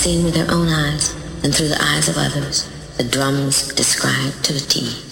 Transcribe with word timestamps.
seen 0.00 0.24
with 0.24 0.32
their 0.32 0.50
own 0.50 0.66
eyes 0.66 1.12
and 1.44 1.54
through 1.54 1.68
the 1.68 1.78
eyes 1.78 2.08
of 2.08 2.16
others, 2.16 2.66
the 2.96 3.04
drums 3.04 3.68
described 3.74 4.42
to 4.42 4.54
the 4.54 4.58
a 4.58 4.62
T. 4.62 5.09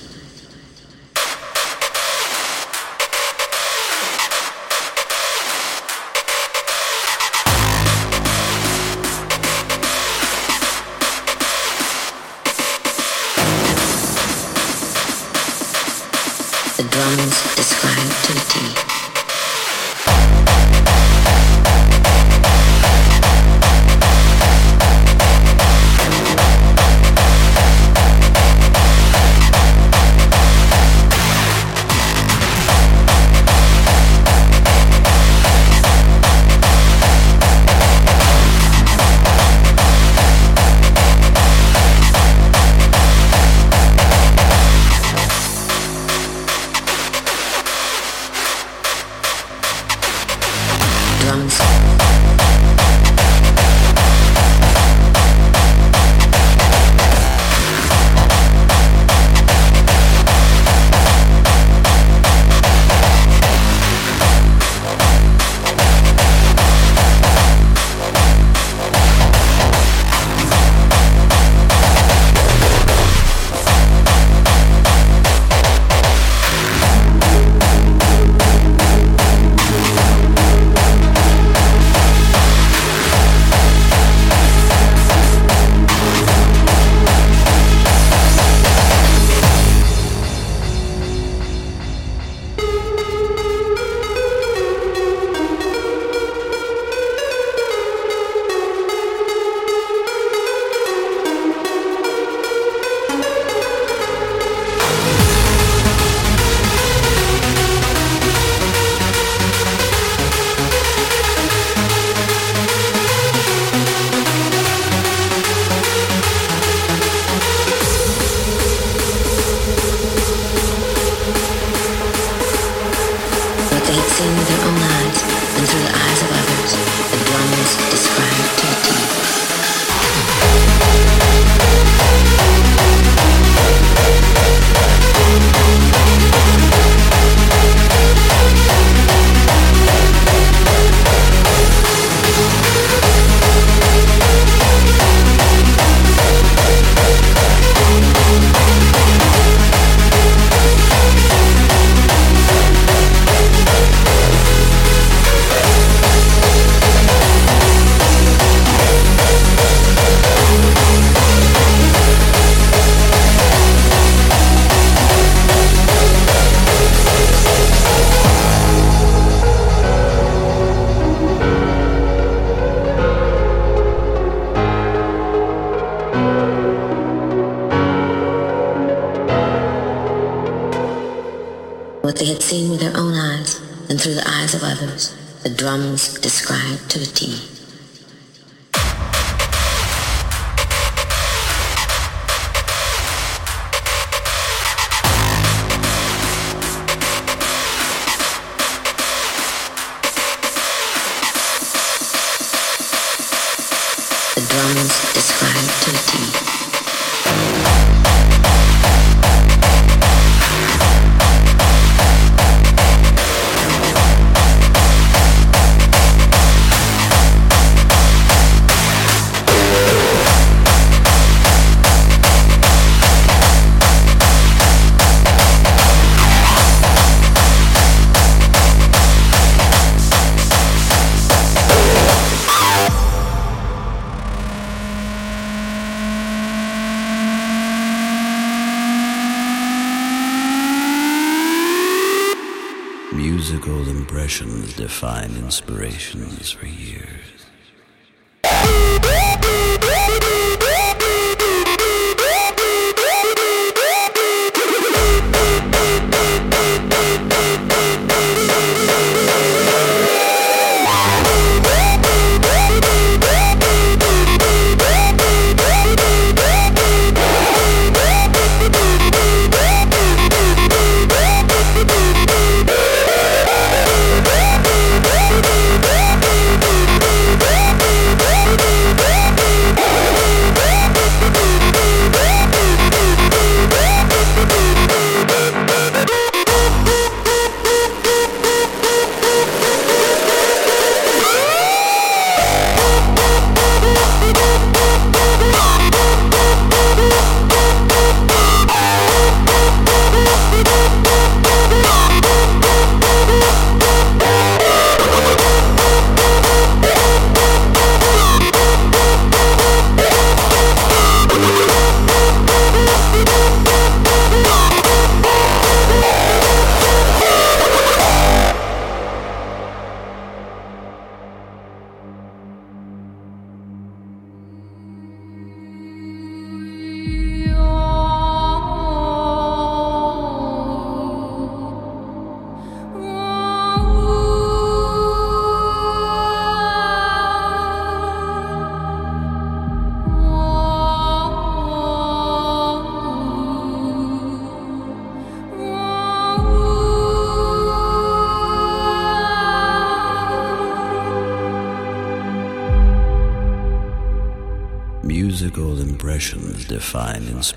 define 244.79 245.35
inspirations 245.39 246.53
for 246.53 246.67
years. 246.67 247.38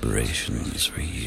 Define 0.02 0.20
inspirations 0.20 0.86
for 0.88 1.02
years. 1.02 1.21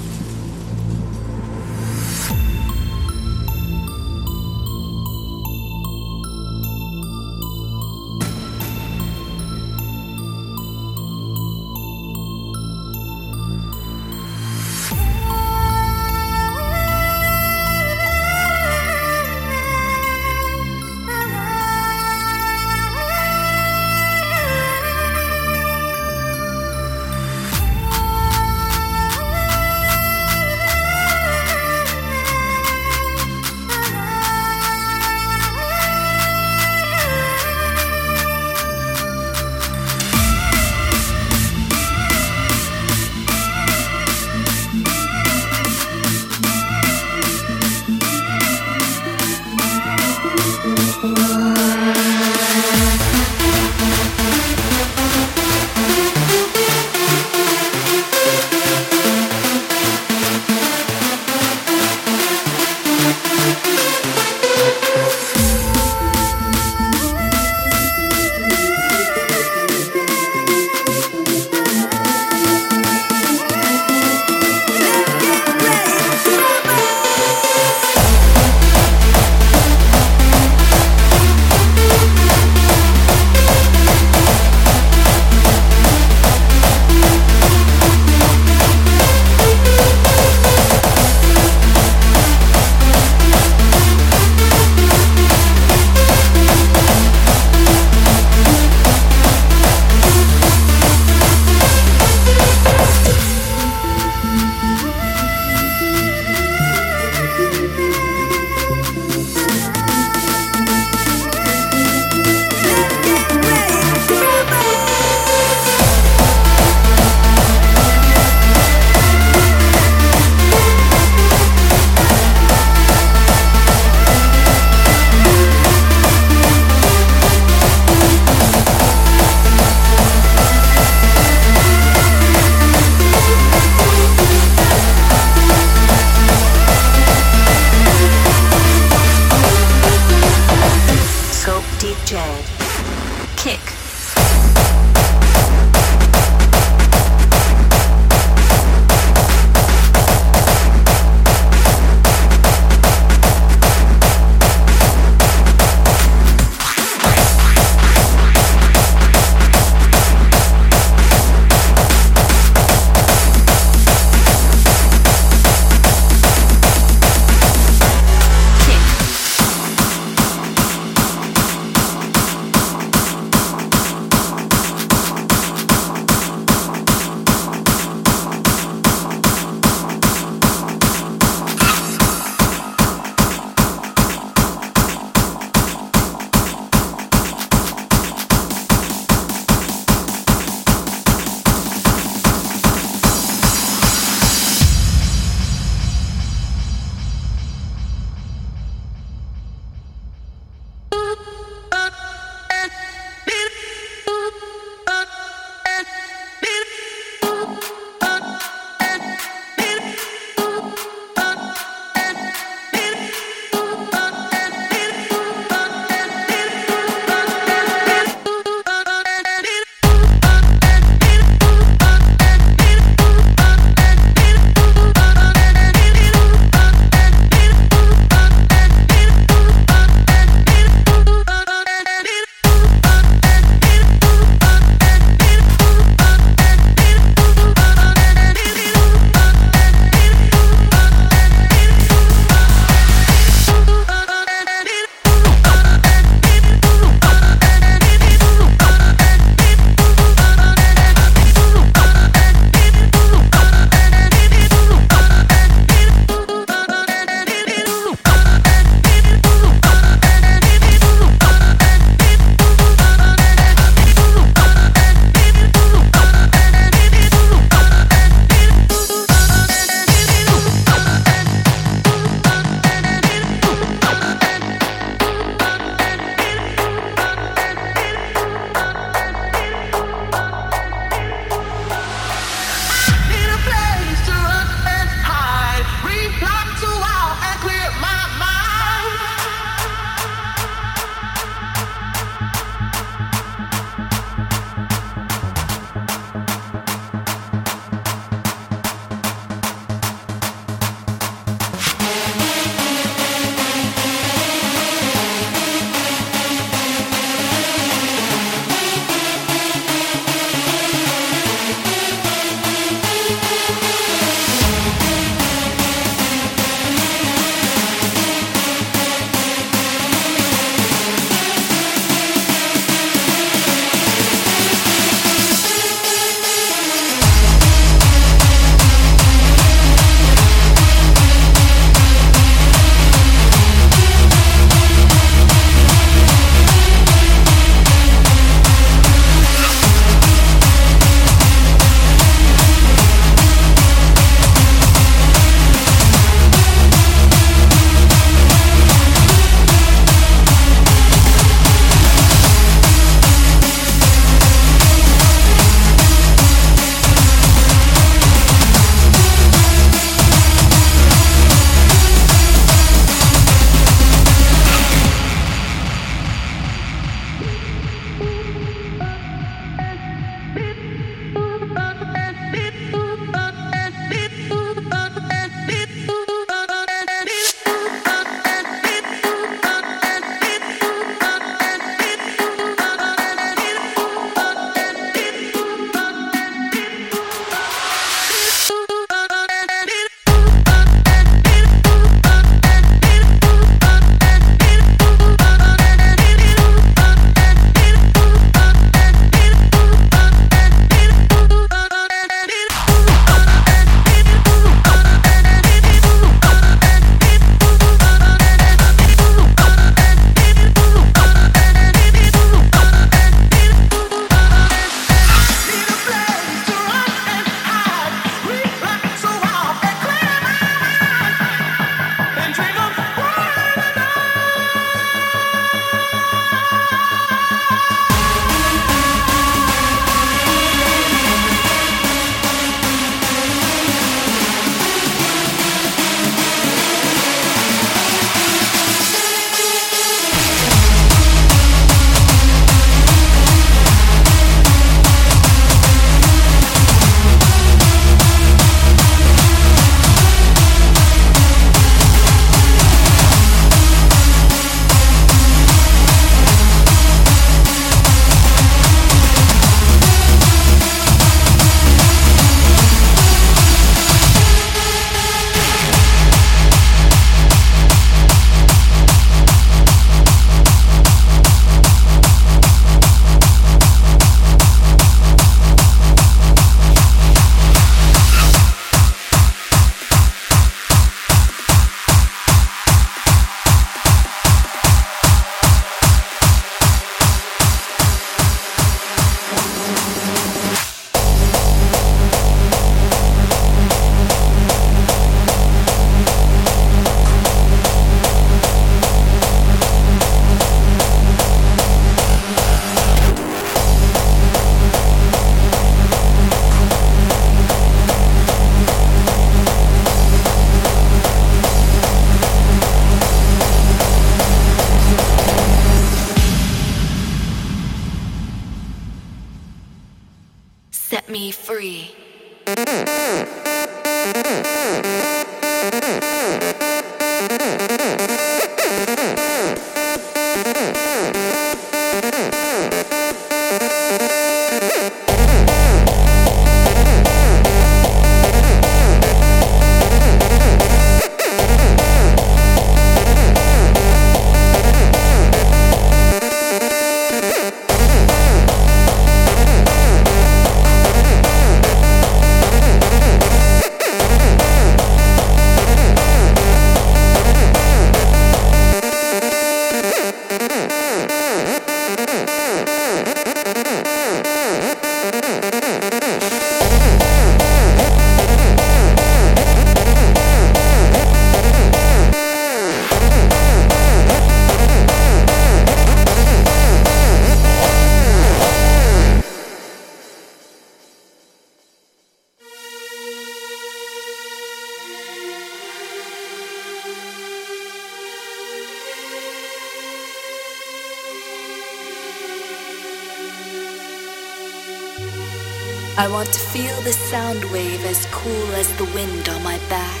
Want 596.10 596.32
to 596.32 596.40
feel 596.40 596.74
the 596.80 596.92
sound 596.92 597.44
wave 597.52 597.84
as 597.84 598.04
cool 598.10 598.46
as 598.54 598.68
the 598.78 598.84
wind 598.86 599.28
on 599.28 599.42
my 599.44 599.58
back. 599.68 600.00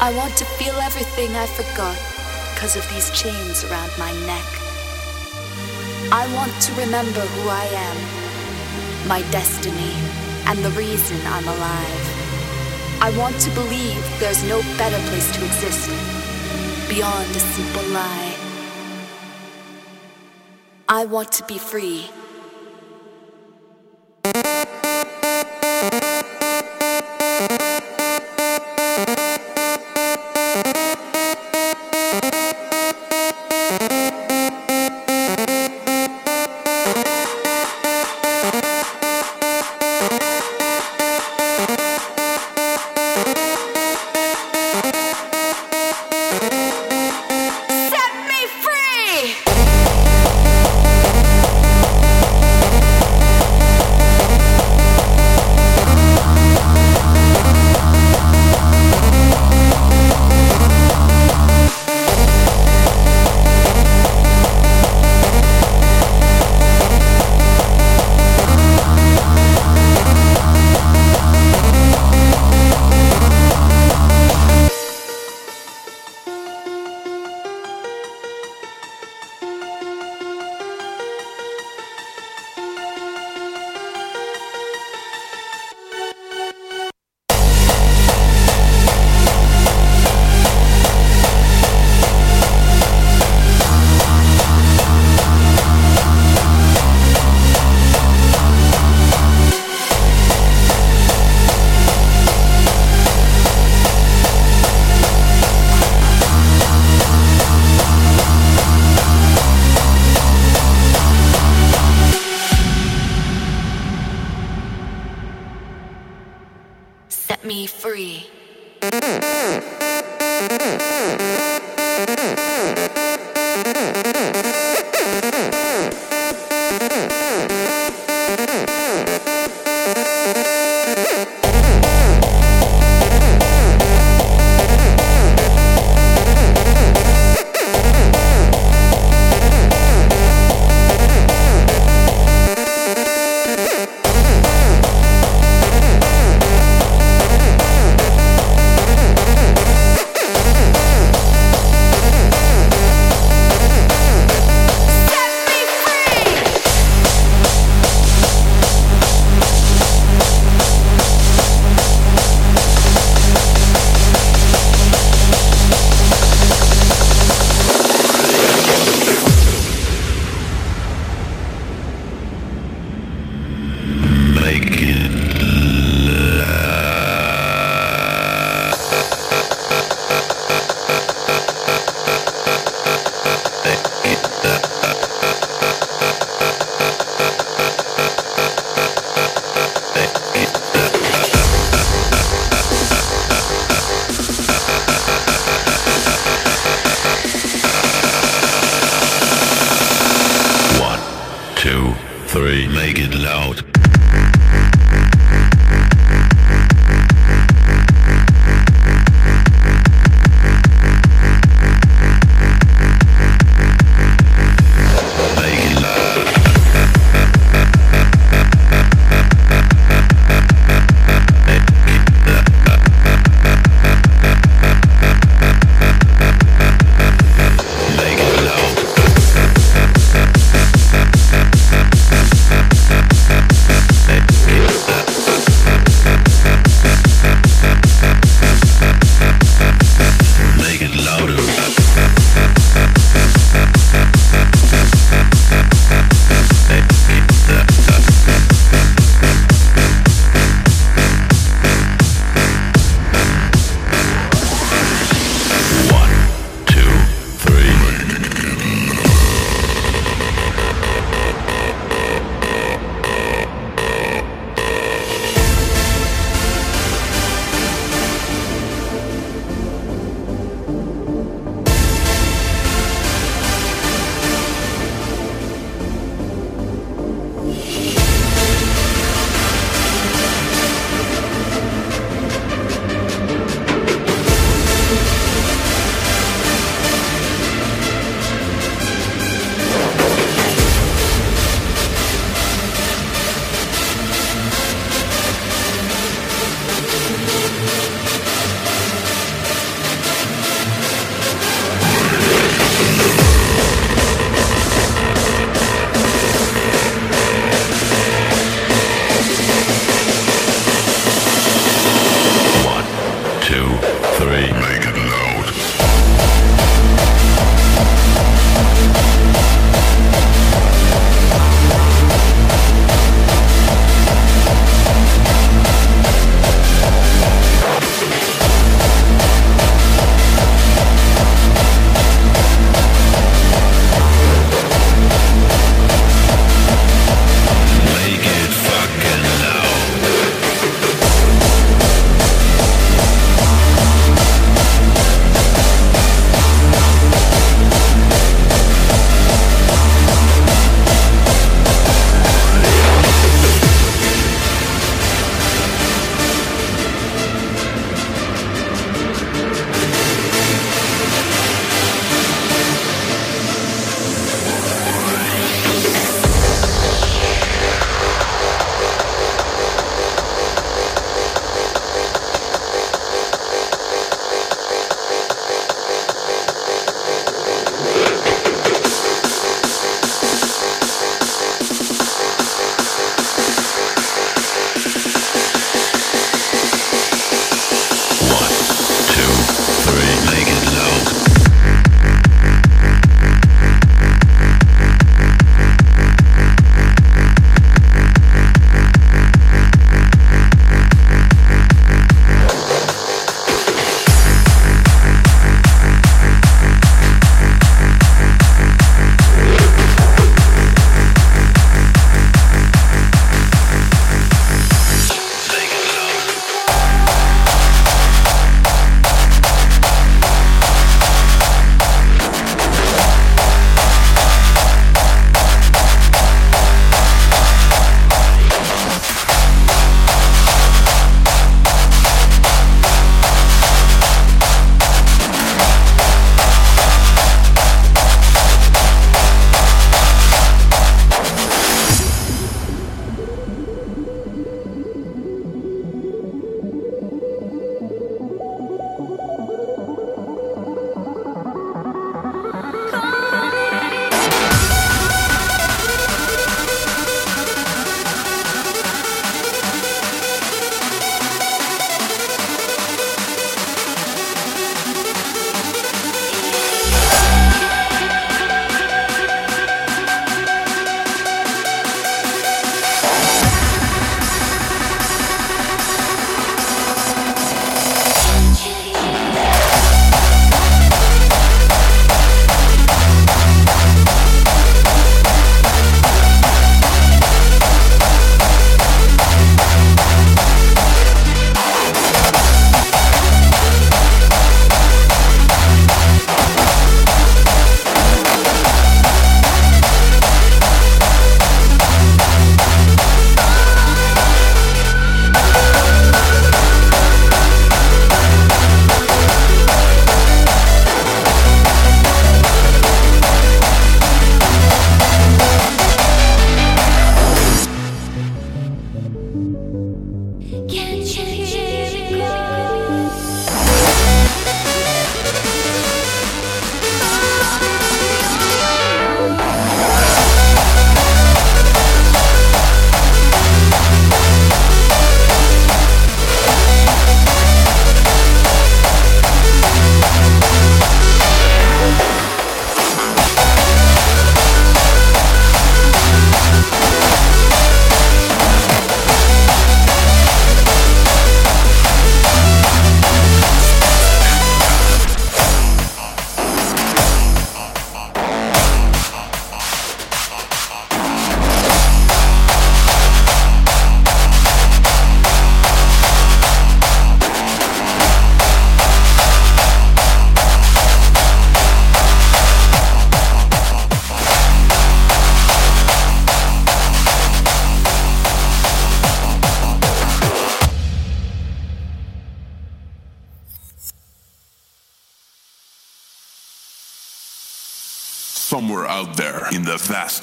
I 0.00 0.12
want 0.16 0.36
to 0.38 0.44
feel 0.56 0.74
everything 0.76 1.36
I 1.36 1.46
forgot 1.46 1.98
because 2.54 2.76
of 2.76 2.88
these 2.90 3.10
chains 3.10 3.62
around 3.64 3.92
my 3.98 4.10
neck. 4.26 4.48
I 6.10 6.24
want 6.34 6.52
to 6.62 6.72
remember 6.80 7.20
who 7.20 7.48
I 7.48 7.64
am, 7.86 9.08
my 9.08 9.20
destiny, 9.30 9.92
and 10.46 10.64
the 10.64 10.70
reason 10.70 11.18
I'm 11.26 11.46
alive. 11.46 12.04
I 13.02 13.12
want 13.18 13.38
to 13.40 13.50
believe 13.50 14.02
there's 14.18 14.42
no 14.44 14.62
better 14.78 15.00
place 15.08 15.30
to 15.36 15.44
exist 15.44 15.90
beyond 16.88 17.28
a 17.30 17.40
simple 17.40 17.88
lie. 17.92 18.34
I 20.88 21.04
want 21.04 21.32
to 21.32 21.44
be 21.44 21.58
free. 21.58 22.08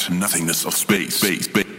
Nothingness 0.10 0.66
of 0.66 0.74
space, 0.74 1.16
space, 1.16 1.46
space, 1.46 1.71